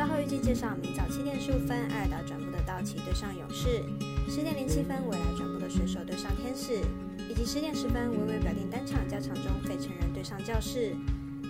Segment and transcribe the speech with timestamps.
[0.00, 3.84] 稍后预计介绍明早七点十五分艾尔达转播的道奇对上勇士，
[4.30, 6.80] 十点零七分未来转播的水手对上天使，
[7.28, 10.96] 以及十点十分微微表定单场加场中费城人对上教士。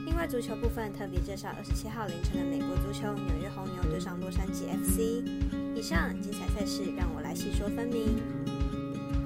[0.04, 5.22] 另外足球部分特别介绍二十七号凌晨的美国足球纽约红牛对上洛杉矶 FC。
[5.76, 8.18] 以上精彩赛事让我来细说分明。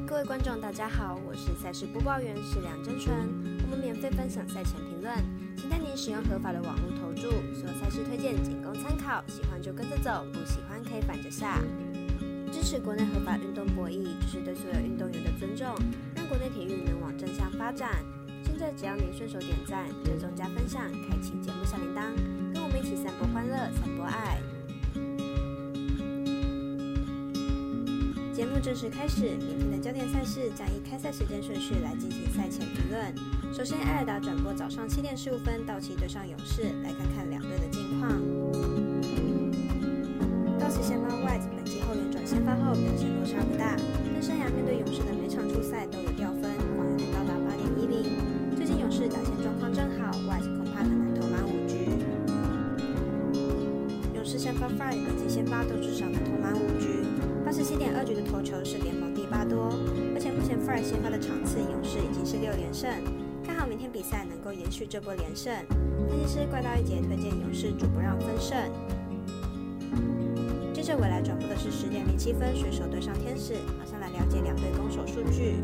[0.06, 3.16] 各位观众大家好，我是赛事播报员是梁真纯，
[3.62, 5.16] 我们免费分享赛前评论，
[5.64, 11.58] 请带您使用合法的网络投注，所有赛事推荐仅供参考，喜欢就跟着走，不喜欢可以反着下。
[12.52, 15.74] 支持国内合法运动博弈，就是对所有运动员的尊重，
[16.14, 18.04] 让国内体育能往正向发展。
[18.44, 22.12] 现在只要您顺手点赞、追踪加分享、开启节目小铃铛，
[22.52, 24.42] 跟我们一起散播欢乐、散播爱。
[28.34, 33.43] 节目正式开始，明天的焦点赛事将以开赛时间顺序来进行赛前评论。
[33.54, 38.10] 首先，艾尔达转播早上七点十五分，道奇对上勇士，来看看两队的近况。
[40.58, 43.76] 道奇先发 White 本季后援转先发后表现落差不大，
[44.12, 48.56] 但生涯面对勇士的每场初赛都有掉分，防御率高达八点一零。
[48.56, 51.86] 最近勇士打线状况正好，White 恐怕很难投满五局。
[54.16, 57.06] 勇士先发 Fry 本季先发都至少能投满五局。
[57.46, 59.70] 八十七点二局的投球是联盟第八多，
[60.12, 62.90] 而且目前 Fry 先发的场次，勇士已经是六连胜，
[63.66, 65.52] 明天比赛能够延续这波连胜。
[66.08, 68.56] 分析师怪盗一杰推荐勇士主不让分胜。
[70.72, 75.54] 接着未来转播的是十点零七分，水手对上天使，马上来了解两队攻守数据。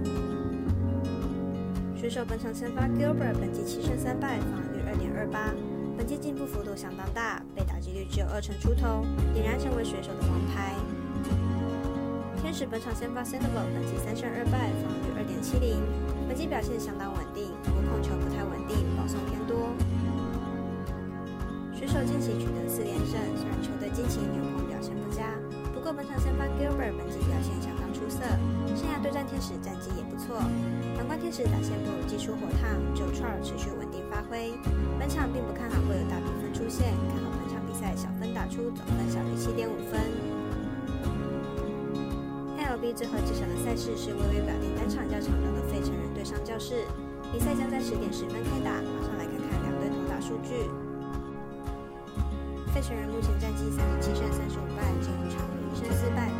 [1.98, 5.52] 水手本场先发 Gilbert 本季七胜三败，防御率二点二八，
[5.98, 10.74] 本季进步幅度相当大，被打击率只有二成出头，俨然成为水手的王牌。
[12.40, 15.76] 天使本场先发 Sandoval 本季三胜二败，防御二点七零，
[16.26, 19.76] 本季表现相当稳定，不过控球不太稳定，保送偏多。
[21.76, 25.36] 水手近期取得四连胜，虽然球队近期牛棚表现不佳，
[25.76, 28.24] 不过本场先发 Gilbert 本季表现相当出色，
[28.72, 30.40] 生涯对战天使战绩也不错。
[30.96, 34.56] 反观天使打线不如技术火烫，Joe Char 持续稳定发挥，
[34.96, 40.00] 本场并不看好会有大比分出现，看好本场比赛小分打出，总分小于七点五分。
[42.80, 46.86] LB 最后介绍的赛事是微微表定单场较场中的费城人对上教室，
[47.30, 50.64] 比赛将在十点十分开打，马上来看看两队同打数据。
[52.72, 56.30] 费城人目前战绩三十七胜三十五败，仅五场有一胜四败，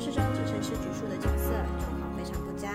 [0.00, 2.72] 在教室中只剩吃橘树的角色，状况非常不佳。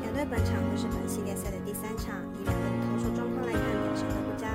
[0.00, 4.46] 两队本场会是本系列赛的第三场，以两队的投手状况来看，表现都不佳，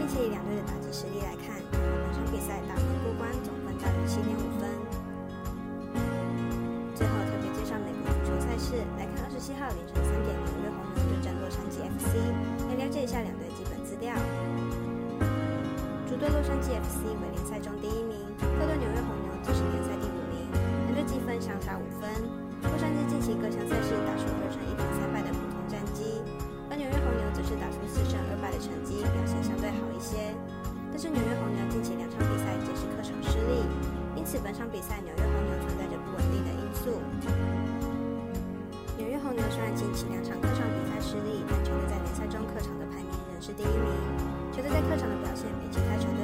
[0.00, 4.72] 并且以两队的打击实力来看，本场比赛打分过关，总分大于七点五分。
[6.96, 10.00] 最后特别介绍美国足球赛事，来看二十七号凌晨
[21.78, 22.08] 五分。
[22.64, 26.24] 洛杉矶近期各项赛事打出二胜一平三败的普通战绩，
[26.70, 30.32] 而纽约红牛则是打出四胜二败的成绩，表现相对好一些。
[30.88, 33.66] 但是纽约红牛近期两场比赛皆是客场失利，
[34.16, 37.02] 因此本场比赛纽约红牛存在着不稳定的因素。
[38.96, 43.90] 纽约红牛虽然近期两场客场比赛失利，但球队在联赛中客场的排名仍是第一名。
[44.54, 46.23] 球队在客场的表现比其他球队